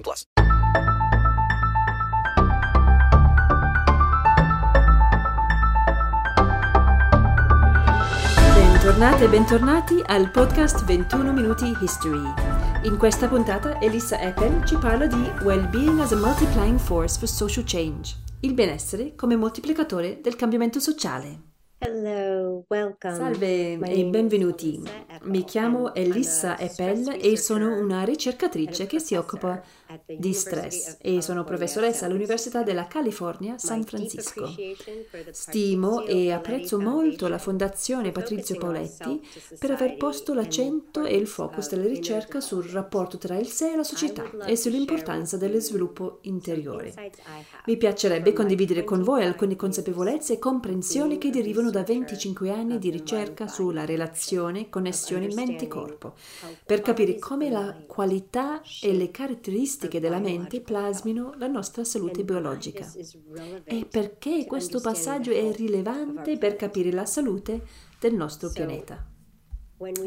plus. 0.00 0.26
Bentornate 8.84 9.24
e 9.24 9.28
bentornati 9.28 10.02
al 10.04 10.30
podcast 10.30 10.84
21 10.84 11.32
Minuti 11.32 11.74
History. 11.80 12.22
In 12.82 12.98
questa 12.98 13.28
puntata 13.28 13.80
Elissa 13.80 14.18
Apple 14.18 14.66
ci 14.66 14.76
parla 14.76 15.06
di 15.06 15.30
Well-being 15.42 16.00
as 16.00 16.12
a 16.12 16.16
multiplying 16.16 16.78
force 16.78 17.18
for 17.18 17.26
social 17.26 17.64
change, 17.66 18.14
il 18.40 18.52
benessere 18.52 19.14
come 19.14 19.36
moltiplicatore 19.36 20.20
del 20.20 20.36
cambiamento 20.36 20.80
sociale. 20.80 21.52
Hello, 21.78 22.64
welcome. 22.68 23.14
Salve 23.14 23.78
e 23.78 24.04
benvenuti. 24.04 24.82
Mi 25.24 25.44
chiamo 25.44 25.94
Elissa 25.94 26.58
Eppel 26.58 27.18
e 27.20 27.36
sono 27.36 27.78
una 27.78 28.04
ricercatrice 28.04 28.86
che 28.86 29.00
si 29.00 29.14
occupa 29.14 29.62
di 30.06 30.32
stress 30.32 30.96
e 31.00 31.20
sono 31.20 31.44
professoressa 31.44 32.06
all'Università 32.06 32.62
della 32.62 32.86
California, 32.86 33.58
San 33.58 33.84
Francisco. 33.84 34.48
Stimo 35.30 36.04
e 36.04 36.32
apprezzo 36.32 36.80
molto 36.80 37.28
la 37.28 37.38
Fondazione 37.38 38.10
Patrizio 38.10 38.56
Pauletti 38.56 39.20
per 39.58 39.70
aver 39.70 39.96
posto 39.96 40.34
l'accento 40.34 41.04
e 41.04 41.16
il 41.16 41.26
focus 41.26 41.68
della 41.68 41.86
ricerca 41.86 42.40
sul 42.40 42.64
rapporto 42.64 43.18
tra 43.18 43.36
il 43.36 43.46
sé 43.46 43.72
e 43.72 43.76
la 43.76 43.84
società 43.84 44.24
e 44.46 44.56
sull'importanza 44.56 45.36
dello 45.36 45.60
sviluppo 45.60 46.18
interiore. 46.22 47.12
Mi 47.66 47.76
piacerebbe 47.76 48.32
condividere 48.32 48.84
con 48.84 49.02
voi 49.02 49.24
alcune 49.24 49.56
consapevolezze 49.56 50.34
e 50.34 50.38
comprensioni 50.38 51.18
che 51.18 51.30
derivano 51.30 51.70
da 51.70 51.82
25 51.82 52.50
anni 52.50 52.78
di 52.78 52.90
ricerca 52.90 53.46
sulla 53.46 53.84
relazione, 53.84 54.68
connessione 54.70 55.32
mente-corpo, 55.32 56.14
per 56.64 56.80
capire 56.80 57.18
come 57.18 57.50
la 57.50 57.76
qualità 57.86 58.62
e 58.80 58.92
le 58.92 59.10
caratteristiche 59.10 59.73
della 59.78 60.18
mente 60.18 60.60
plasmino 60.60 61.34
la 61.36 61.46
nostra 61.46 61.84
salute 61.84 62.24
biologica 62.24 62.90
e 63.64 63.86
perché 63.86 64.44
questo 64.46 64.80
passaggio 64.80 65.30
è 65.30 65.52
rilevante 65.52 66.38
per 66.38 66.56
capire 66.56 66.90
la 66.90 67.06
salute 67.06 67.66
del 67.98 68.14
nostro 68.14 68.50
pianeta. 68.50 69.04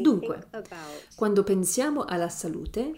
Dunque, 0.00 0.48
quando 1.14 1.42
pensiamo 1.42 2.04
alla 2.04 2.28
salute, 2.28 2.92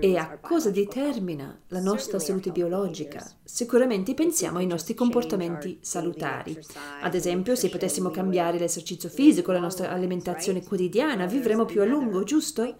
e 0.00 0.16
a 0.16 0.38
cosa 0.40 0.70
determina 0.70 1.56
la 1.68 1.80
nostra 1.80 2.18
salute 2.18 2.50
biologica? 2.50 3.24
Sicuramente 3.44 4.14
pensiamo 4.14 4.58
ai 4.58 4.66
nostri 4.66 4.94
comportamenti 4.94 5.78
salutari. 5.80 6.58
Ad 7.02 7.14
esempio, 7.14 7.54
se 7.54 7.68
potessimo 7.68 8.10
cambiare 8.10 8.58
l'esercizio 8.58 9.08
fisico, 9.08 9.52
la 9.52 9.60
nostra 9.60 9.90
alimentazione 9.90 10.64
quotidiana, 10.64 11.26
vivremo 11.26 11.64
più 11.64 11.80
a 11.80 11.84
lungo, 11.84 12.24
giusto? 12.24 12.76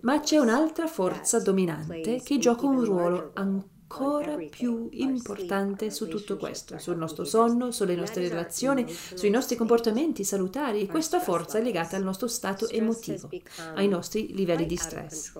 Ma 0.00 0.18
c'è 0.20 0.38
un'altra 0.38 0.88
forza 0.88 1.38
dominante 1.38 2.20
che 2.22 2.38
gioca 2.38 2.66
un 2.66 2.84
ruolo 2.84 3.30
ancora 3.34 4.36
più 4.50 4.88
importante 4.90 5.90
su 5.90 6.08
tutto 6.08 6.36
questo, 6.36 6.78
sul 6.78 6.96
nostro 6.96 7.24
sonno, 7.24 7.70
sulle 7.70 7.94
nostre 7.94 8.28
relazioni, 8.28 8.84
sui 8.88 9.30
nostri 9.30 9.54
comportamenti 9.54 10.24
salutari. 10.24 10.86
Questa 10.86 11.20
forza 11.20 11.58
è 11.58 11.62
legata 11.62 11.96
al 11.96 12.02
nostro 12.02 12.26
stato 12.26 12.68
emotivo, 12.68 13.30
ai 13.74 13.86
nostri 13.86 14.34
livelli 14.34 14.66
di 14.66 14.76
stress. 14.76 15.32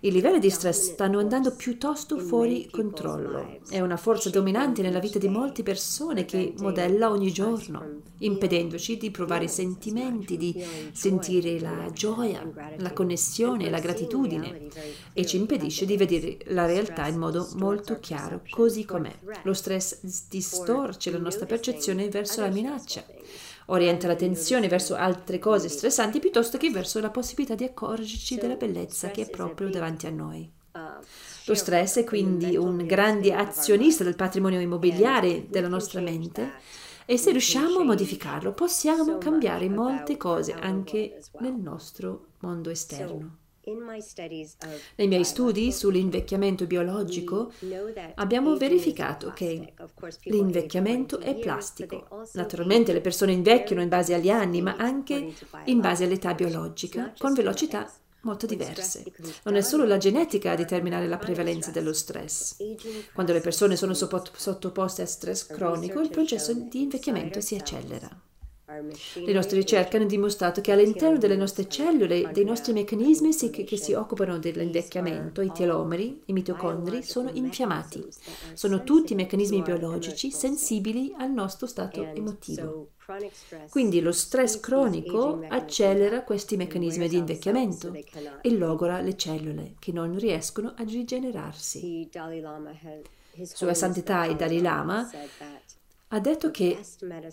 I 0.00 0.12
livelli 0.12 0.38
di 0.38 0.48
stress 0.48 0.92
stanno 0.92 1.18
andando 1.18 1.56
piuttosto 1.56 2.18
fuori 2.18 2.68
controllo. 2.70 3.58
È 3.68 3.80
una 3.80 3.96
forza 3.96 4.30
dominante 4.30 4.80
nella 4.80 5.00
vita 5.00 5.18
di 5.18 5.28
molte 5.28 5.64
persone 5.64 6.24
che 6.24 6.54
modella 6.58 7.10
ogni 7.10 7.32
giorno, 7.32 8.02
impedendoci 8.18 8.96
di 8.96 9.10
provare 9.10 9.44
i 9.44 9.48
sentimenti, 9.48 10.36
di 10.36 10.64
sentire 10.92 11.58
la 11.58 11.90
gioia, 11.92 12.48
la 12.76 12.92
connessione, 12.92 13.70
la 13.70 13.80
gratitudine 13.80 14.68
e 15.12 15.26
ci 15.26 15.36
impedisce 15.36 15.84
di 15.84 15.96
vedere 15.96 16.38
la 16.46 16.66
realtà 16.66 17.08
in 17.08 17.18
modo 17.18 17.48
molto 17.56 17.98
chiaro, 17.98 18.42
così 18.50 18.84
com'è. 18.84 19.18
Lo 19.42 19.52
stress 19.52 19.98
distorce 20.28 21.10
la 21.10 21.18
nostra 21.18 21.46
percezione 21.46 22.08
verso 22.08 22.40
la 22.40 22.50
minaccia 22.50 23.04
orienta 23.70 24.06
l'attenzione 24.06 24.68
verso 24.68 24.94
altre 24.94 25.38
cose 25.38 25.68
stressanti 25.68 26.18
piuttosto 26.20 26.58
che 26.58 26.70
verso 26.70 27.00
la 27.00 27.10
possibilità 27.10 27.54
di 27.54 27.64
accorgerci 27.64 28.36
della 28.36 28.56
bellezza 28.56 29.10
che 29.10 29.22
è 29.22 29.30
proprio 29.30 29.68
davanti 29.68 30.06
a 30.06 30.10
noi. 30.10 30.50
Lo 31.46 31.54
stress 31.54 31.98
è 31.98 32.04
quindi 32.04 32.56
un 32.56 32.84
grande 32.86 33.32
azionista 33.32 34.04
del 34.04 34.16
patrimonio 34.16 34.60
immobiliare 34.60 35.46
della 35.48 35.68
nostra 35.68 36.00
mente. 36.00 36.52
e 37.10 37.16
se 37.16 37.30
riusciamo 37.30 37.78
a 37.78 37.84
modificarlo 37.84 38.52
possiamo 38.52 39.16
cambiare 39.16 39.70
molte 39.70 40.18
cose 40.18 40.52
anche 40.52 41.18
nel 41.40 41.54
nostro 41.54 42.26
mondo 42.40 42.68
esterno. 42.68 43.36
Nei 44.96 45.08
miei 45.08 45.24
studi 45.24 45.72
sull'invecchiamento 45.72 46.66
biologico 46.66 47.52
abbiamo 48.14 48.56
verificato 48.56 49.32
che 49.32 49.74
l'invecchiamento 50.24 51.18
è 51.18 51.34
plastico. 51.34 52.26
Naturalmente 52.32 52.92
le 52.92 53.00
persone 53.00 53.32
invecchiano 53.32 53.82
in 53.82 53.88
base 53.88 54.14
agli 54.14 54.30
anni, 54.30 54.62
ma 54.62 54.76
anche 54.76 55.34
in 55.64 55.80
base 55.80 56.04
all'età 56.04 56.34
biologica, 56.34 57.12
con 57.18 57.34
velocità 57.34 57.90
molto 58.22 58.46
diverse. 58.46 59.04
Non 59.44 59.54
è 59.54 59.60
solo 59.60 59.84
la 59.84 59.96
genetica 59.96 60.52
a 60.52 60.56
determinare 60.56 61.06
la 61.06 61.18
prevalenza 61.18 61.70
dello 61.70 61.92
stress. 61.92 62.56
Quando 63.12 63.32
le 63.32 63.40
persone 63.40 63.76
sono 63.76 63.94
sottoposte 63.94 65.02
a 65.02 65.06
stress 65.06 65.46
cronico, 65.46 66.00
il 66.00 66.10
processo 66.10 66.52
di 66.52 66.82
invecchiamento 66.82 67.40
si 67.40 67.54
accelera. 67.54 68.08
Le 68.70 69.32
nostre 69.32 69.56
ricerche 69.56 69.96
hanno 69.96 70.04
dimostrato 70.04 70.60
che 70.60 70.72
all'interno 70.72 71.16
delle 71.16 71.36
nostre 71.36 71.66
cellule, 71.68 72.30
dei 72.32 72.44
nostri 72.44 72.74
meccanismi 72.74 73.34
che 73.64 73.76
si 73.78 73.94
occupano 73.94 74.38
dell'invecchiamento, 74.38 75.40
i 75.40 75.50
telomeri, 75.52 76.20
i 76.26 76.34
mitocondri, 76.34 77.02
sono 77.02 77.30
infiammati. 77.32 78.06
Sono 78.52 78.84
tutti 78.84 79.14
meccanismi 79.14 79.62
biologici 79.62 80.30
sensibili 80.30 81.14
al 81.16 81.30
nostro 81.30 81.66
stato 81.66 82.02
emotivo. 82.02 82.90
Quindi 83.70 84.02
lo 84.02 84.12
stress 84.12 84.60
cronico 84.60 85.42
accelera 85.48 86.22
questi 86.22 86.58
meccanismi 86.58 87.08
di 87.08 87.16
invecchiamento 87.16 87.94
e 88.42 88.50
logora 88.50 89.00
le 89.00 89.16
cellule 89.16 89.76
che 89.78 89.92
non 89.92 90.18
riescono 90.18 90.74
a 90.76 90.82
rigenerarsi. 90.82 92.10
Sua 93.44 93.72
Santità 93.72 94.26
il 94.26 94.36
Dalai 94.36 94.60
Lama 94.60 95.08
ha 96.08 96.20
detto 96.20 96.50
che 96.50 96.78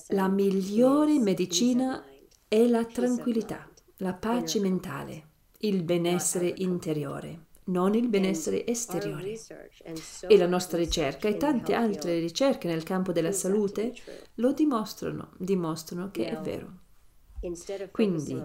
la 0.10 0.28
migliore 0.28 1.18
medicina 1.20 2.04
è 2.48 2.68
la 2.68 2.86
tranquillità, 2.86 3.70
la 3.98 4.14
pace 4.14 4.60
mentale, 4.60 5.30
il 5.60 5.84
benessere 5.84 6.54
interiore, 6.58 7.46
non 7.66 7.94
il 7.96 8.10
benessere 8.10 8.66
esteriore. 8.66 9.40
E 10.28 10.38
la 10.38 10.48
nostra 10.48 10.78
ricerca 10.78 11.28
e 11.28 11.38
tante 11.38 11.74
altre 11.74 12.20
ricerche 12.20 12.68
nel 12.68 12.84
campo 12.84 13.12
della 13.12 13.32
salute 13.32 13.94
lo 14.36 14.52
dimostrano, 14.52 15.32
dimostrano 15.38 16.12
che 16.12 16.28
è 16.28 16.40
vero. 16.42 16.84
Quindi, 17.92 18.42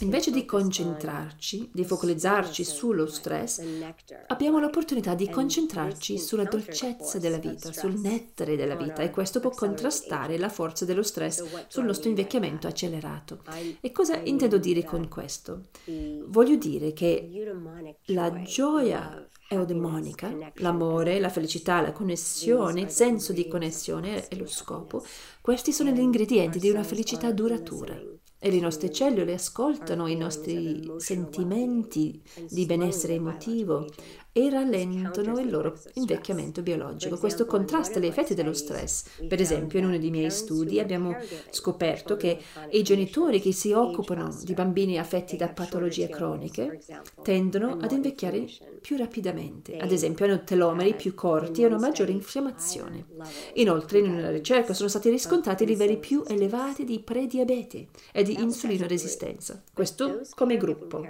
invece 0.00 0.30
di 0.30 0.44
concentrarci, 0.44 1.70
di 1.72 1.84
focalizzarci 1.84 2.64
sullo 2.64 3.06
stress, 3.06 3.62
abbiamo 4.26 4.58
l'opportunità 4.58 5.14
di 5.14 5.28
concentrarci 5.28 6.18
sulla 6.18 6.44
dolcezza 6.44 7.18
della 7.18 7.38
vita, 7.38 7.72
sul 7.72 7.98
nettare 7.98 8.56
della 8.56 8.76
vita 8.76 9.02
e 9.02 9.10
questo 9.10 9.40
può 9.40 9.50
contrastare 9.50 10.38
la 10.38 10.48
forza 10.48 10.84
dello 10.84 11.02
stress 11.02 11.66
sul 11.68 11.84
nostro 11.84 12.08
invecchiamento 12.08 12.66
accelerato. 12.66 13.42
E 13.80 13.92
cosa 13.92 14.16
intendo 14.16 14.58
dire 14.58 14.84
con 14.84 15.08
questo? 15.08 15.66
Voglio 16.26 16.56
dire 16.56 16.92
che 16.92 17.28
la 18.06 18.42
gioia 18.42 19.28
eudemonica, 19.54 20.52
l'amore, 20.56 21.18
la 21.18 21.28
felicità, 21.28 21.80
la 21.80 21.92
connessione, 21.92 22.82
il 22.82 22.90
senso 22.90 23.32
di 23.32 23.48
connessione 23.48 24.28
e 24.28 24.36
lo 24.36 24.46
scopo, 24.46 25.04
questi 25.40 25.72
sono 25.72 25.90
gli 25.90 26.00
ingredienti 26.00 26.58
di 26.58 26.70
una 26.70 26.82
felicità 26.82 27.32
duratura. 27.32 28.00
E 28.38 28.50
le 28.50 28.60
nostre 28.60 28.90
cellule 28.90 29.32
ascoltano 29.32 30.06
i 30.06 30.16
nostri 30.16 30.92
sentimenti 30.98 32.22
di 32.50 32.66
benessere 32.66 33.14
emotivo 33.14 33.86
e 34.36 34.50
rallentano 34.50 35.38
il 35.38 35.48
loro 35.48 35.78
invecchiamento 35.92 36.60
biologico. 36.60 37.16
Questo 37.18 37.46
contrasta 37.46 38.00
gli 38.00 38.06
effetti 38.06 38.34
dello 38.34 38.52
stress. 38.52 39.04
Per 39.28 39.40
esempio, 39.40 39.78
in 39.78 39.84
uno 39.84 39.96
dei 39.96 40.10
miei 40.10 40.28
studi 40.32 40.80
abbiamo 40.80 41.16
scoperto 41.50 42.16
che 42.16 42.40
i 42.70 42.82
genitori 42.82 43.40
che 43.40 43.52
si 43.52 43.70
occupano 43.70 44.36
di 44.42 44.52
bambini 44.52 44.98
affetti 44.98 45.36
da 45.36 45.50
patologie 45.50 46.08
croniche 46.08 46.80
tendono 47.22 47.78
ad 47.80 47.92
invecchiare 47.92 48.44
più 48.80 48.96
rapidamente. 48.96 49.76
Ad 49.76 49.92
esempio, 49.92 50.24
hanno 50.24 50.42
telomeri 50.42 50.94
più 50.94 51.14
corti 51.14 51.62
e 51.62 51.66
una 51.66 51.78
maggiore 51.78 52.10
infiammazione. 52.10 53.06
Inoltre, 53.54 54.00
in 54.00 54.10
una 54.10 54.30
ricerca 54.30 54.74
sono 54.74 54.88
stati 54.88 55.10
riscontrati 55.10 55.64
livelli 55.64 55.96
più 55.96 56.24
elevati 56.26 56.82
di 56.84 56.98
prediabete 56.98 57.86
e 58.10 58.24
di 58.24 58.40
insulino 58.40 58.88
resistenza. 58.88 59.62
Questo 59.72 60.22
come 60.34 60.56
gruppo. 60.56 61.06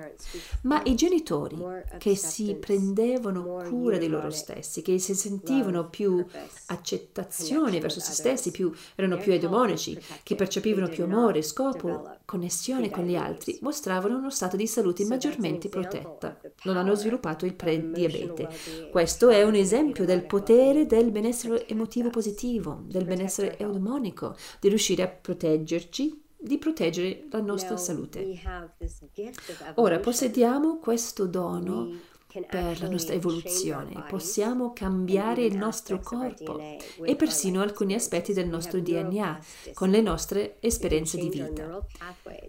Ma 0.64 0.82
i 0.84 0.94
genitori 0.94 1.56
che 1.96 2.14
si 2.16 2.54
prendevano 2.56 3.12
prendevano 3.20 3.62
cura 3.68 3.98
di 3.98 4.08
loro 4.08 4.30
stessi, 4.30 4.82
che 4.82 4.98
si 4.98 5.14
sentivano 5.14 5.88
più 5.88 6.24
accettazione 6.66 7.80
verso 7.80 8.00
se 8.00 8.12
stessi, 8.12 8.50
più, 8.50 8.72
erano 8.94 9.16
più 9.16 9.32
edemonici, 9.32 9.98
che 10.22 10.34
percepivano 10.34 10.88
più 10.88 11.04
amore, 11.04 11.42
scopo, 11.42 12.16
connessione 12.24 12.90
con 12.90 13.04
gli 13.04 13.16
altri, 13.16 13.58
mostravano 13.60 14.16
uno 14.16 14.30
stato 14.30 14.56
di 14.56 14.66
salute 14.66 15.04
maggiormente 15.04 15.68
protetta. 15.68 16.38
Non 16.64 16.76
hanno 16.76 16.94
sviluppato 16.94 17.44
il 17.44 17.54
prediabete. 17.54 18.48
Questo 18.90 19.28
è 19.28 19.42
un 19.42 19.54
esempio 19.54 20.04
del 20.04 20.24
potere 20.24 20.86
del 20.86 21.10
benessere 21.10 21.66
emotivo 21.68 22.10
positivo, 22.10 22.82
del 22.86 23.04
benessere 23.04 23.58
eudemonico, 23.58 24.36
di 24.60 24.68
riuscire 24.68 25.02
a 25.02 25.08
proteggerci 25.08 26.22
di 26.44 26.58
proteggere 26.58 27.26
la 27.30 27.40
nostra 27.40 27.78
salute. 27.78 28.38
Ora 29.76 29.98
possediamo 29.98 30.76
questo 30.76 31.26
dono 31.26 31.88
per 32.42 32.80
la 32.80 32.88
nostra 32.88 33.14
evoluzione. 33.14 34.04
Possiamo 34.08 34.72
cambiare 34.72 35.44
il 35.44 35.56
nostro 35.56 36.00
corpo 36.00 36.58
e 36.58 37.16
persino 37.16 37.60
alcuni 37.60 37.94
aspetti 37.94 38.32
del 38.32 38.48
nostro 38.48 38.80
DNA 38.80 39.38
con 39.74 39.90
le 39.90 40.00
nostre 40.00 40.56
esperienze 40.60 41.16
di 41.18 41.28
vita. 41.28 41.80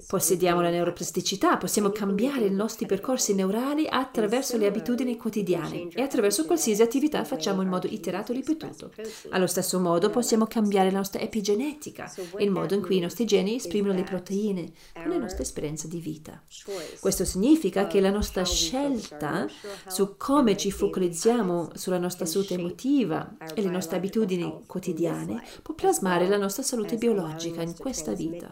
Possediamo 0.08 0.62
la 0.62 0.70
neuroplasticità, 0.70 1.58
possiamo 1.58 1.90
cambiare 1.90 2.46
i 2.46 2.52
nostri 2.52 2.86
percorsi 2.86 3.34
neurali 3.34 3.86
attraverso 3.88 4.58
le 4.58 4.66
abitudini 4.66 5.18
quotidiane 5.18 5.90
e 5.94 6.02
attraverso 6.02 6.46
qualsiasi 6.46 6.82
attività 6.82 7.24
facciamo 7.24 7.62
in 7.62 7.70
modo 7.70 7.88
iterato 7.88 8.32
e 8.32 8.36
ripetuto. 8.36 8.92
Allo 9.30 9.48
stesso 9.48 9.80
modo 9.80 10.10
possiamo 10.10 10.46
cambiare 10.46 10.92
la 10.92 10.98
nostra 10.98 11.22
epigenetica, 11.22 12.12
il 12.40 12.52
modo 12.52 12.74
in 12.74 12.82
cui 12.82 12.98
i 12.98 13.02
nostri 13.02 13.26
geni 13.26 13.56
esprimono 13.56 13.94
le 13.94 14.04
proteine 14.04 14.72
con 14.94 15.10
le 15.10 15.18
nostre 15.18 15.44
esperienze 15.44 15.88
di 15.88 16.00
vita. 16.00 16.42
Questo 17.00 17.26
significa 17.26 17.88
che 17.88 18.00
la 18.00 18.10
nostra 18.10 18.44
scelta 18.44 19.48
su 19.88 20.16
come 20.18 20.58
ci 20.58 20.72
focalizziamo 20.72 21.70
sulla 21.74 21.98
nostra 21.98 22.26
salute 22.26 22.56
emotiva 22.56 23.38
e 23.54 23.62
le 23.62 23.70
nostre 23.70 23.98
abitudini 23.98 24.64
quotidiane 24.66 25.44
può 25.62 25.74
plasmare 25.74 26.28
la 26.28 26.38
nostra 26.38 26.64
salute 26.64 26.98
biologica 26.98 27.62
in 27.62 27.76
questa 27.78 28.14
vita, 28.14 28.48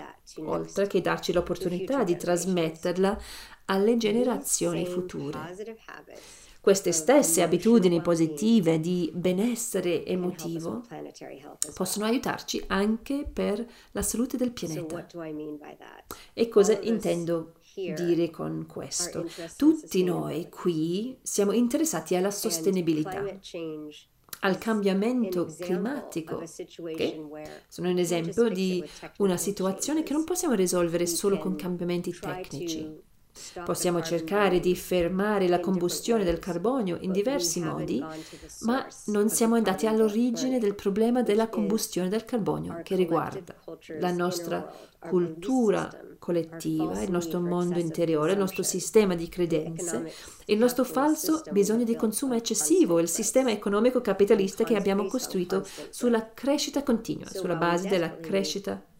oltre 0.45 0.87
che 0.87 1.01
darci 1.01 1.33
l'opportunità 1.33 2.03
di 2.03 2.15
trasmetterla 2.15 3.19
alle 3.65 3.97
generazioni 3.97 4.85
future. 4.85 5.55
Queste 6.63 6.93
stesse 6.93 7.41
abitudini 7.41 8.01
positive 8.01 8.79
di 8.79 9.11
benessere 9.13 10.05
emotivo 10.05 10.81
possono 11.73 12.05
aiutarci 12.05 12.63
anche 12.67 13.27
per 13.31 13.65
la 13.91 14.01
salute 14.01 14.37
del 14.37 14.53
pianeta. 14.53 15.05
E 16.31 16.47
cosa 16.47 16.79
intendo 16.79 17.55
dire 17.75 18.29
con 18.29 18.65
questo? 18.67 19.25
Tutti 19.55 20.03
noi 20.03 20.49
qui 20.49 21.17
siamo 21.21 21.51
interessati 21.51 22.15
alla 22.15 22.31
sostenibilità 22.31 23.23
al 24.43 24.57
cambiamento 24.57 25.45
climatico, 25.57 26.43
che 26.95 27.23
sono 27.67 27.89
un 27.89 27.97
esempio 27.97 28.49
di 28.49 28.83
una 29.17 29.37
situazione 29.37 30.03
che 30.03 30.13
non 30.13 30.25
possiamo 30.25 30.53
risolvere 30.53 31.05
solo 31.05 31.37
con 31.37 31.55
cambiamenti 31.55 32.11
tecnici. 32.11 33.11
Possiamo 33.65 34.01
cercare 34.01 34.59
di 34.59 34.75
fermare 34.75 35.47
la 35.47 35.59
combustione 35.59 36.23
del 36.23 36.39
carbonio 36.39 36.97
in 37.01 37.11
diversi 37.11 37.61
modi, 37.61 38.03
ma 38.61 38.85
non 39.05 39.29
siamo 39.29 39.55
andati 39.55 39.87
all'origine 39.87 40.59
del 40.59 40.75
problema 40.75 41.23
della 41.23 41.49
combustione 41.49 42.09
del 42.09 42.25
carbonio 42.25 42.81
che 42.83 42.95
riguarda 42.95 43.55
la 43.99 44.11
nostra 44.11 44.71
cultura 44.99 45.89
collettiva, 46.19 47.01
il 47.01 47.11
nostro 47.11 47.41
mondo 47.41 47.79
interiore, 47.79 48.31
il 48.31 48.37
nostro 48.37 48.63
sistema 48.63 49.15
di 49.15 49.27
credenze, 49.27 50.13
il 50.45 50.57
nostro 50.57 50.83
falso 50.83 51.41
bisogno 51.51 51.83
di 51.83 51.95
consumo 51.95 52.35
eccessivo, 52.35 52.99
il 52.99 53.09
sistema 53.09 53.51
economico 53.51 53.99
capitalista 53.99 54.63
che 54.63 54.75
abbiamo 54.75 55.05
costruito 55.07 55.65
sulla 55.89 56.33
crescita 56.33 56.83
continua, 56.83 57.27
sulla 57.27 57.55
base 57.55 57.89
della 57.89 58.19
crescita 58.19 58.71
continua. 58.71 58.91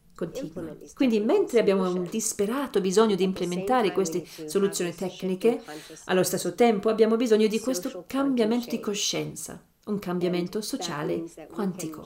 Quindi 0.96 1.20
mentre 1.20 1.60
abbiamo 1.60 1.90
un 1.90 2.08
disperato 2.10 2.80
bisogno 2.82 3.16
di 3.16 3.24
implementare 3.24 3.92
queste 3.92 4.24
soluzioni 4.46 4.94
tecniche, 4.94 5.62
allo 6.06 6.24
stesso 6.24 6.54
tempo 6.54 6.90
abbiamo 6.90 7.16
bisogno 7.16 7.48
di 7.48 7.60
questo 7.60 8.04
cambiamento 8.08 8.70
di 8.70 8.80
coscienza 8.80 9.62
un 9.86 10.00
cambiamento 10.00 10.62
sociale 10.62 11.24
quantico. 11.52 12.06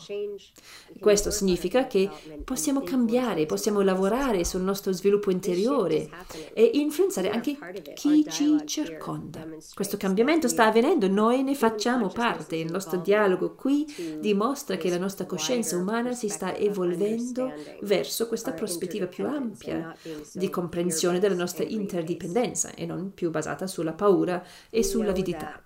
Questo 1.00 1.30
significa 1.30 1.86
che 1.86 2.10
possiamo 2.44 2.82
cambiare, 2.82 3.46
possiamo 3.46 3.82
lavorare 3.82 4.44
sul 4.44 4.62
nostro 4.62 4.92
sviluppo 4.92 5.30
interiore 5.30 6.10
e 6.54 6.72
influenzare 6.74 7.30
anche 7.30 7.58
chi 7.94 8.26
ci 8.30 8.62
circonda. 8.66 9.46
Questo 9.74 9.98
cambiamento 9.98 10.48
sta 10.48 10.66
avvenendo, 10.66 11.08
noi 11.08 11.44
ne 11.44 11.54
facciamo 11.54 12.08
parte, 12.08 12.56
il 12.56 12.72
nostro 12.72 13.00
dialogo 13.00 13.54
qui 13.54 13.86
dimostra 14.20 14.78
che 14.78 14.90
la 14.90 14.98
nostra 14.98 15.26
coscienza 15.26 15.78
umana 15.78 16.14
si 16.14 16.30
sta 16.30 16.56
evolvendo 16.56 17.54
verso 17.82 18.28
questa 18.28 18.54
prospettiva 18.54 19.06
più 19.06 19.26
ampia 19.26 19.96
di 20.34 20.50
comprensione 20.50 21.20
della 21.20 21.36
nostra 21.36 21.64
interdipendenza 21.64 22.74
e 22.74 22.86
non 22.86 23.14
più 23.14 23.30
basata 23.30 23.68
sulla 23.68 23.94
paura 23.94 24.44
e 24.70 24.84
sull'avidità. 24.84 25.62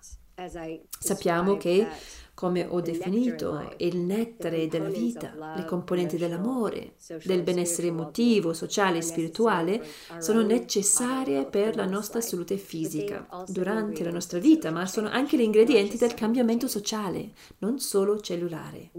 Sappiamo 0.98 1.56
che, 1.56 1.86
come 2.34 2.66
ho 2.66 2.80
definito, 2.80 3.74
il 3.78 3.98
nettare 3.98 4.66
della 4.66 4.88
vita, 4.88 5.54
le 5.56 5.64
componenti 5.64 6.16
dell'amore, 6.16 6.94
del 7.24 7.42
benessere 7.42 7.88
emotivo, 7.88 8.52
sociale 8.52 8.98
e 8.98 9.02
spirituale 9.02 9.84
sono 10.18 10.42
necessarie 10.42 11.46
per 11.46 11.76
la 11.76 11.86
nostra 11.86 12.20
salute 12.20 12.56
fisica 12.56 13.26
durante 13.46 14.02
la 14.02 14.10
nostra 14.10 14.38
vita, 14.38 14.70
ma 14.70 14.86
sono 14.86 15.08
anche 15.08 15.36
gli 15.36 15.42
ingredienti 15.42 15.96
del 15.96 16.14
cambiamento 16.14 16.66
sociale, 16.68 17.32
non 17.58 17.78
solo 17.78 18.20
cellulare. 18.20 18.90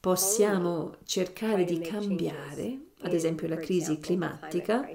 Possiamo 0.00 0.96
cercare 1.04 1.64
di 1.64 1.78
cambiare, 1.78 2.78
ad 3.02 3.14
esempio 3.14 3.48
la 3.48 3.56
crisi 3.56 3.98
climatica, 3.98 4.86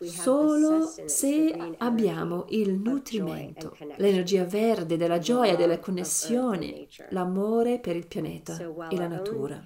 solo 0.00 0.90
se 1.04 1.54
abbiamo 1.78 2.46
il 2.48 2.72
nutrimento, 2.72 3.76
l'energia 3.96 4.44
verde 4.44 4.96
della 4.96 5.18
gioia, 5.18 5.56
della 5.56 5.78
connessione, 5.78 6.86
l'amore 7.10 7.78
per 7.80 7.96
il 7.96 8.06
pianeta 8.06 8.56
e 8.88 8.96
la 8.96 9.08
natura. 9.08 9.62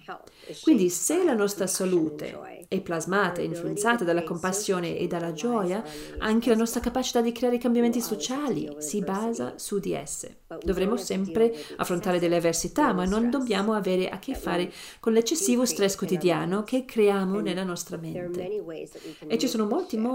Quindi 0.63 0.89
se 0.91 1.23
la 1.25 1.35
nostra 1.35 1.67
salute 1.67 2.67
è 2.67 2.81
plasmata 2.81 3.41
e 3.41 3.45
influenzata 3.45 4.05
dalla 4.05 4.25
compassione 4.25 4.99
e 4.99 5.07
dalla 5.07 5.33
gioia, 5.33 5.85
anche 6.19 6.49
la 6.51 6.57
nostra 6.57 6.81
capacità 6.81 7.21
di 7.21 7.33
creare 7.33 7.59
cambiamenti 7.59 8.01
sociali 8.01 8.69
si 8.79 9.01
basa 9.01 9.55
su 9.57 9.79
di 9.79 9.93
esse. 9.93 10.41
Dovremo 10.65 10.97
sempre 10.97 11.55
affrontare 11.77 12.19
delle 12.19 12.37
avversità, 12.37 12.93
ma 12.93 13.05
non 13.05 13.31
dobbiamo 13.31 13.75
avere 13.75 14.09
a 14.09 14.19
che 14.19 14.35
fare 14.35 14.73
con 14.99 15.13
l'eccessivo 15.13 15.65
stress 15.65 15.95
quotidiano 15.95 16.65
che 16.65 16.85
creiamo 16.85 17.41
nella 17.41 17.65
nostra 17.65 17.97
mente. 17.97 18.65
E 19.27 19.39
ci 19.39 19.47
sono 19.47 19.67
molti 19.67 19.97
modi 19.97 20.07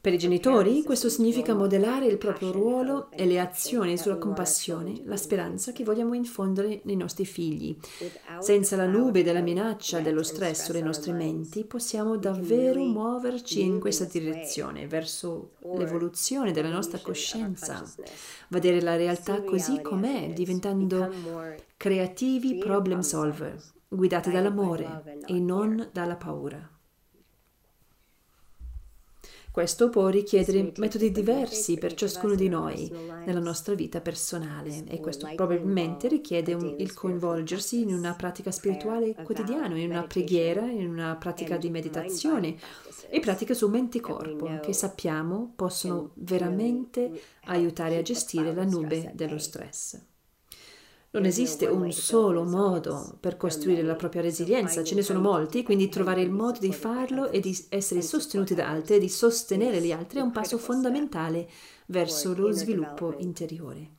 per 0.00 0.12
i 0.12 0.18
genitori 0.18 0.82
questo 0.82 1.08
significa 1.08 1.54
modellare 1.54 2.06
il 2.06 2.18
proprio 2.18 2.50
ruolo 2.50 3.10
e 3.10 3.26
le 3.26 3.38
azioni 3.38 3.98
sulla 3.98 4.16
compassione, 4.16 5.02
la 5.04 5.16
speranza 5.16 5.72
che 5.72 5.84
vogliamo 5.84 6.14
infondere 6.14 6.80
nei 6.84 6.96
nostri 6.96 7.26
figli. 7.26 7.76
Senza 8.38 8.76
la 8.76 8.86
nube 8.86 9.22
della 9.22 9.40
minaccia 9.40 10.00
dello 10.00 10.22
stress 10.22 10.64
sulle 10.64 10.82
nostre 10.82 11.12
menti 11.12 11.64
possiamo 11.64 12.16
davvero 12.16 12.80
muoverci 12.82 13.60
in 13.60 13.80
questa 13.80 14.04
direzione, 14.04 14.86
verso 14.86 15.52
l'evoluzione 15.76 16.52
della 16.52 16.70
nostra 16.70 16.98
coscienza, 16.98 17.84
vedere 18.48 18.80
la 18.80 18.96
realtà 18.96 19.42
così 19.42 19.82
com'è, 19.82 20.32
diventando 20.32 21.12
creativi 21.76 22.56
problem 22.58 23.00
solver, 23.00 23.60
guidati 23.88 24.30
dall'amore 24.30 25.18
e 25.26 25.38
non 25.38 25.90
dalla 25.92 26.16
paura. 26.16 26.77
Questo 29.58 29.88
può 29.88 30.06
richiedere 30.06 30.72
metodi 30.76 31.10
diversi 31.10 31.78
per 31.78 31.94
ciascuno 31.94 32.36
di 32.36 32.48
noi 32.48 32.88
nella 33.26 33.40
nostra 33.40 33.74
vita 33.74 34.00
personale 34.00 34.84
e 34.86 35.00
questo 35.00 35.28
probabilmente 35.34 36.06
richiede 36.06 36.54
un, 36.54 36.76
il 36.78 36.94
coinvolgersi 36.94 37.80
in 37.80 37.92
una 37.92 38.14
pratica 38.14 38.52
spirituale 38.52 39.16
quotidiana, 39.16 39.76
in 39.76 39.90
una 39.90 40.04
preghiera, 40.04 40.64
in 40.64 40.88
una 40.88 41.16
pratica 41.16 41.56
di 41.56 41.70
meditazione 41.70 42.54
e 43.10 43.18
pratiche 43.18 43.54
su 43.54 43.66
mente 43.66 43.98
e 43.98 44.00
corpo 44.00 44.60
che 44.60 44.72
sappiamo 44.72 45.54
possono 45.56 46.12
veramente 46.14 47.20
aiutare 47.46 47.96
a 47.96 48.02
gestire 48.02 48.54
la 48.54 48.64
nube 48.64 49.10
dello 49.12 49.38
stress. 49.38 50.00
Non 51.10 51.24
esiste 51.24 51.64
un 51.64 51.90
solo 51.90 52.44
modo 52.44 53.16
per 53.18 53.38
costruire 53.38 53.82
la 53.82 53.94
propria 53.94 54.20
resilienza, 54.20 54.84
ce 54.84 54.94
ne 54.94 55.00
sono 55.00 55.20
molti, 55.20 55.62
quindi 55.62 55.88
trovare 55.88 56.20
il 56.20 56.30
modo 56.30 56.58
di 56.58 56.72
farlo 56.72 57.30
e 57.30 57.40
di 57.40 57.56
essere 57.70 58.02
sostenuti 58.02 58.54
da 58.54 58.68
altri 58.68 58.96
e 58.96 58.98
di 58.98 59.08
sostenere 59.08 59.80
gli 59.80 59.90
altri 59.90 60.18
è 60.18 60.22
un 60.22 60.32
passo 60.32 60.58
fondamentale 60.58 61.48
verso 61.86 62.34
lo 62.34 62.52
sviluppo 62.52 63.14
interiore. 63.18 63.97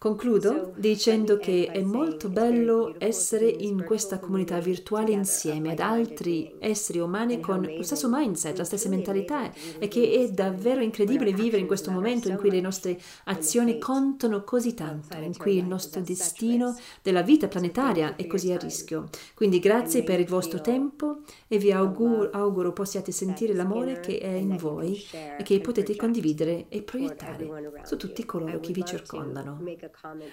Concludo 0.00 0.74
dicendo 0.76 1.38
che 1.38 1.66
è 1.72 1.82
molto 1.82 2.28
bello 2.28 2.94
essere 2.98 3.48
in 3.48 3.82
questa 3.84 4.20
comunità 4.20 4.60
virtuale 4.60 5.10
insieme 5.10 5.72
ad 5.72 5.80
altri 5.80 6.54
esseri 6.60 7.00
umani 7.00 7.40
con 7.40 7.68
lo 7.68 7.82
stesso 7.82 8.08
mindset, 8.08 8.56
la 8.56 8.62
stessa 8.62 8.88
mentalità 8.88 9.52
e 9.52 9.88
che 9.88 10.12
è 10.12 10.30
davvero 10.30 10.82
incredibile 10.82 11.32
vivere 11.32 11.62
in 11.62 11.66
questo 11.66 11.90
momento 11.90 12.28
in 12.28 12.36
cui 12.36 12.48
le 12.48 12.60
nostre 12.60 12.96
azioni 13.24 13.78
contano 13.80 14.44
così 14.44 14.72
tanto, 14.72 15.16
in 15.16 15.36
cui 15.36 15.56
il 15.56 15.66
nostro 15.66 16.00
destino 16.00 16.76
della 17.02 17.22
vita 17.22 17.48
planetaria 17.48 18.14
è 18.14 18.28
così 18.28 18.52
a 18.52 18.56
rischio. 18.56 19.08
Quindi 19.34 19.58
grazie 19.58 20.04
per 20.04 20.20
il 20.20 20.28
vostro 20.28 20.60
tempo 20.60 21.22
e 21.48 21.58
vi 21.58 21.72
auguro, 21.72 22.30
auguro 22.30 22.72
possiate 22.72 23.10
sentire 23.10 23.52
l'amore 23.52 23.98
che 23.98 24.18
è 24.18 24.30
in 24.32 24.56
voi 24.58 25.04
e 25.12 25.42
che 25.42 25.58
potete 25.58 25.96
condividere 25.96 26.66
e 26.68 26.82
proiettare 26.82 27.80
su 27.82 27.96
tutti 27.96 28.24
coloro 28.24 28.60
che 28.60 28.72
vi 28.72 28.84
circondano. 28.84 29.58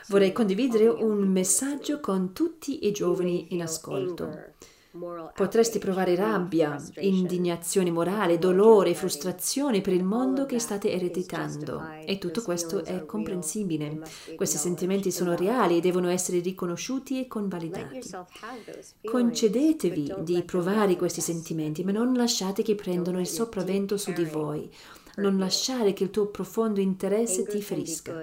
Vorrei 0.07 0.31
condividere 0.31 0.87
un 0.87 1.27
messaggio 1.27 1.99
con 1.99 2.33
tutti 2.33 2.87
i 2.87 2.91
giovani 2.91 3.53
in 3.53 3.61
ascolto. 3.61 4.53
Potresti 5.35 5.77
provare 5.77 6.15
rabbia, 6.15 6.81
indignazione 6.99 7.91
morale, 7.91 8.39
dolore, 8.39 8.95
frustrazione 8.95 9.81
per 9.81 9.91
il 9.91 10.05
mondo 10.05 10.45
che 10.45 10.57
state 10.57 10.89
ereditando 10.89 11.85
e 12.05 12.17
tutto 12.17 12.41
questo 12.41 12.85
è 12.85 13.05
comprensibile. 13.05 13.99
Questi 14.37 14.57
sentimenti 14.57 15.11
sono 15.11 15.35
reali 15.35 15.77
e 15.77 15.81
devono 15.81 16.07
essere 16.07 16.39
riconosciuti 16.39 17.19
e 17.19 17.27
convalidati. 17.27 18.09
Concedetevi 19.03 20.13
di 20.19 20.41
provare 20.43 20.95
questi 20.95 21.19
sentimenti, 21.19 21.83
ma 21.83 21.91
non 21.91 22.13
lasciate 22.13 22.63
che 22.63 22.75
prendano 22.75 23.19
il 23.19 23.27
sopravvento 23.27 23.97
su 23.97 24.13
di 24.13 24.23
voi. 24.23 24.71
Non 25.17 25.37
lasciare 25.37 25.93
che 25.93 26.03
il 26.03 26.09
tuo 26.09 26.27
profondo 26.27 26.79
interesse 26.79 27.45
ti 27.45 27.61
ferisca. 27.61 28.13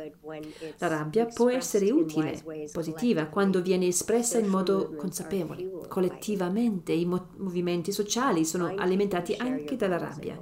La 0.79 0.89
rabbia 0.89 1.27
può 1.27 1.49
essere 1.51 1.91
utile, 1.91 2.43
positiva, 2.71 3.27
quando 3.27 3.63
viene 3.63 3.87
espressa 3.87 4.39
in 4.39 4.47
modo 4.47 4.95
consapevole. 4.97 5.87
Collettivamente 5.89 6.93
i 6.93 7.07
movimenti 7.07 7.93
sociali 7.93 8.45
sono 8.45 8.73
alimentati 8.77 9.35
anche 9.37 9.77
dalla 9.77 9.99
rabbia. 9.99 10.39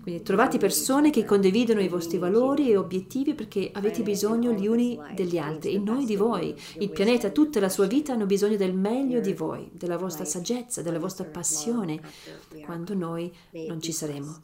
Quindi 0.00 0.24
trovate 0.24 0.56
persone 0.56 1.10
che 1.10 1.26
condividono 1.26 1.80
i 1.80 1.88
vostri 1.88 2.16
valori 2.16 2.70
e 2.70 2.78
obiettivi 2.78 3.34
perché 3.34 3.68
avete 3.74 4.02
bisogno 4.02 4.52
gli 4.52 4.66
uni 4.66 4.98
degli 5.14 5.36
altri 5.36 5.74
e 5.74 5.78
noi 5.78 6.06
di 6.06 6.16
voi. 6.16 6.54
Il 6.78 6.90
pianeta, 6.90 7.28
tutta 7.28 7.60
la 7.60 7.68
sua 7.68 7.86
vita 7.86 8.14
hanno 8.14 8.24
bisogno 8.24 8.56
del 8.56 8.74
meglio 8.74 9.20
di 9.20 9.34
voi, 9.34 9.68
della 9.72 9.98
vostra 9.98 10.24
saggezza, 10.24 10.80
della 10.80 10.98
vostra 10.98 11.26
passione, 11.26 12.00
quando 12.64 12.94
noi 12.94 13.30
non 13.66 13.82
ci 13.82 13.92
saremo. 13.92 14.40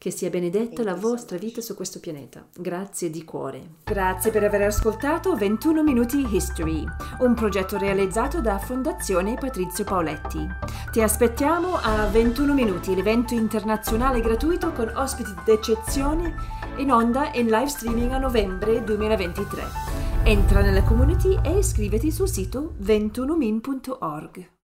Che 0.00 0.12
sia 0.12 0.30
benedetta 0.30 0.84
la 0.84 0.94
vostra 0.94 1.38
vita 1.38 1.60
su 1.60 1.74
questo 1.74 1.98
pianeta. 1.98 2.46
Grazie 2.54 3.10
di 3.10 3.24
cuore. 3.24 3.78
Grazie 3.82 4.30
per 4.30 4.44
aver 4.44 4.62
ascoltato 4.62 5.34
21 5.34 5.82
Minuti 5.82 6.24
History, 6.24 6.84
un 7.18 7.34
progetto 7.34 7.76
realizzato 7.76 8.40
da 8.40 8.58
Fondazione 8.58 9.34
Patrizio 9.34 9.82
Paoletti. 9.82 10.38
Ti 10.92 11.02
aspettiamo 11.02 11.74
a 11.74 12.06
21 12.06 12.54
Minuti, 12.54 12.94
l'evento 12.94 13.34
internazionale 13.34 14.20
gratuito 14.20 14.70
con 14.70 14.88
ospiti 14.94 15.32
d'eccezione 15.44 16.32
in 16.76 16.92
onda 16.92 17.32
e 17.32 17.40
in 17.40 17.48
live 17.48 17.68
streaming 17.68 18.12
a 18.12 18.18
novembre 18.18 18.84
2023. 18.84 19.62
Entra 20.22 20.60
nella 20.60 20.84
community 20.84 21.36
e 21.42 21.58
iscriviti 21.58 22.12
sul 22.12 22.28
sito 22.28 22.74
21min.org. 22.80 24.48